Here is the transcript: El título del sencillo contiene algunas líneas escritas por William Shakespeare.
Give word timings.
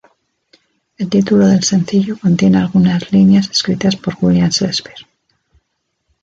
El 0.97 1.11
título 1.11 1.45
del 1.45 1.61
sencillo 1.63 2.17
contiene 2.19 2.57
algunas 2.57 3.11
líneas 3.11 3.51
escritas 3.51 3.95
por 3.95 4.15
William 4.19 4.49
Shakespeare. 4.49 5.05